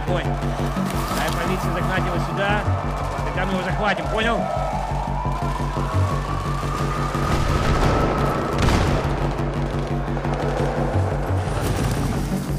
огонь. 0.00 0.24
Дай 1.18 1.28
полиции 1.32 1.68
загнать 1.74 2.04
его 2.04 2.16
сюда, 2.30 2.62
тогда 3.26 3.46
мы 3.46 3.52
его 3.52 3.62
захватим, 3.62 4.06
понял? 4.08 4.40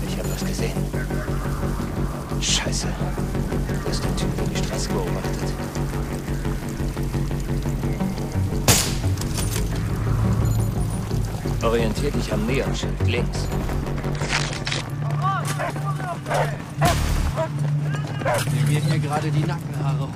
Ich 0.08 0.18
habe 0.18 0.30
was 0.30 0.46
gesehen. 0.46 0.78
Scheiße. 2.42 2.88
Da 3.84 3.92
ist 3.92 4.04
der 4.04 4.16
Typ, 4.16 4.36
der 4.38 4.46
die 4.46 4.58
Straße 4.58 4.90
beobachtet. 4.90 5.54
Orientier 11.64 12.12
dich 12.12 12.32
am 12.32 12.46
Neonschild 12.46 13.08
links. 13.08 13.48
Mir 18.73 18.81
gehen 18.81 18.91
hier 18.91 19.01
gerade 19.01 19.31
die 19.31 19.41
Nackenhaare 19.41 20.01
hoch. 20.01 20.09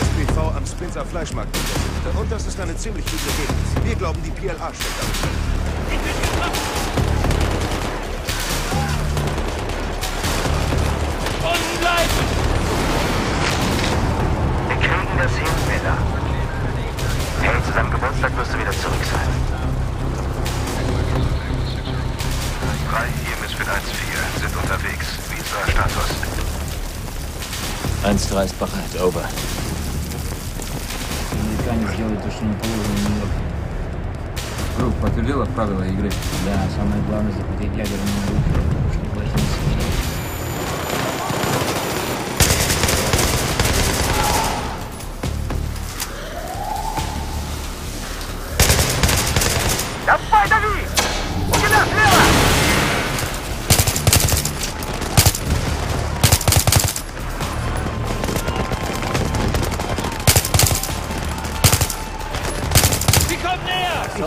SPV 0.00 0.56
am 0.56 0.64
Spencer 0.64 1.04
Fleischmarkt. 1.04 1.56
Und 2.16 2.30
das 2.30 2.46
ist 2.46 2.60
eine 2.60 2.76
ziemlich 2.76 3.04
gute 3.06 3.24
Gegend. 3.36 3.84
Wir 3.84 3.96
glauben, 3.96 4.20
die 4.24 4.30
PLA 4.30 4.72
steckt 4.72 4.98
dahinter. 5.00 5.28
Wir 14.68 14.76
kriegen 14.76 15.18
das 15.18 15.32
hin, 15.32 15.48
Miller. 15.66 15.98
Hey, 17.40 17.64
zu 17.64 17.72
deinem 17.72 17.90
Geburtstag 17.90 18.36
wirst 18.36 18.54
du 18.54 18.58
wieder 18.60 18.70
zurück 18.70 19.04
sein. 19.10 19.67
3 22.87 23.07
hier 23.25 23.35
Misfit 23.41 23.67
1-4 23.67 24.39
sind 24.39 24.55
unterwegs. 24.55 25.07
Wie 25.29 25.39
ist 25.39 25.51
euer 25.53 25.67
Status? 25.71 26.09
1-3 28.03 28.45
ist 28.45 28.59
bereit, 28.59 29.01
over. 29.01 29.23
Американец 31.31 31.97
делает 31.97 32.23
то, 32.23 32.31
что 32.31 32.45
не 32.45 32.53
положено 32.53 32.97
Нью-Йорку. 33.07 33.41
Круг 34.77 34.93
подтвердила 34.95 35.45
правила 35.45 35.83
игры? 35.83 36.09
Да, 36.45 36.67
самое 36.75 37.01
главное 37.07 37.31
захватить 37.33 37.71
ядерную 37.77 38.21
руки, 38.27 38.59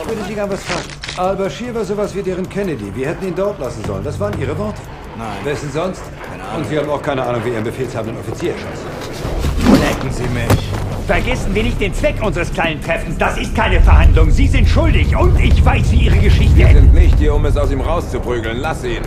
Ich 0.01 0.09
würde 0.09 0.23
Sie 0.27 0.33
gerne 0.33 0.51
was 0.51 0.63
fragen. 0.63 0.87
Al-Bashir 1.17 1.75
war 1.75 1.85
sowas 1.85 2.15
wie 2.15 2.23
deren 2.23 2.47
Kennedy. 2.49 2.91
Wir 2.95 3.09
hätten 3.09 3.27
ihn 3.27 3.35
dort 3.35 3.59
lassen 3.59 3.83
sollen. 3.85 4.03
Das 4.03 4.19
waren 4.19 4.39
Ihre 4.39 4.57
Worte. 4.57 4.81
Nein. 5.17 5.27
Wessen 5.43 5.71
sonst? 5.71 6.01
Keine 6.29 6.43
Ahnung. 6.43 6.63
Und 6.63 6.69
Sie 6.69 6.79
haben 6.79 6.89
auch 6.89 7.01
keine 7.01 7.23
Ahnung, 7.23 7.41
wie 7.45 7.49
Ihren 7.49 7.63
befehlshabenden 7.63 8.19
Offizier 8.19 8.53
schoss. 8.53 9.79
Lecken 9.79 10.11
Sie 10.11 10.23
mich. 10.23 10.69
Vergessen 11.05 11.53
wir 11.53 11.63
nicht 11.63 11.79
den 11.79 11.93
Zweck 11.93 12.15
unseres 12.21 12.51
kleinen 12.51 12.81
Treffens. 12.81 13.17
Das 13.17 13.37
ist 13.37 13.53
keine 13.55 13.81
Verhandlung. 13.81 14.31
Sie 14.31 14.47
sind 14.47 14.67
schuldig 14.67 15.15
und 15.15 15.39
ich 15.39 15.63
weiß, 15.63 15.91
wie 15.91 16.05
Ihre 16.05 16.17
Geschichte 16.17 16.55
Wir 16.55 16.67
sind 16.67 16.93
nicht 16.93 17.17
hier, 17.17 17.33
um 17.35 17.45
es 17.45 17.57
aus 17.57 17.71
ihm 17.71 17.81
rauszuprügeln. 17.81 18.57
Lass 18.59 18.83
ihn. 18.83 19.01